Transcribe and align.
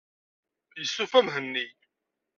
Yestufa 0.79 1.19
Mhenni. 1.25 1.65